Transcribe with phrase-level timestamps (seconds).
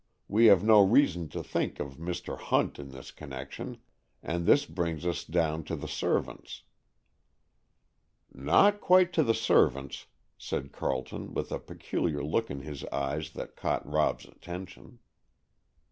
[0.27, 2.35] We have no reason to think of Mr.
[2.35, 3.77] Hunt in this connection,
[4.23, 6.63] and this brings us down to the servants."
[8.33, 10.07] "Not quite to the servants,"
[10.39, 14.97] said Carleton, with a peculiar look in his eyes that caught Rob's attention.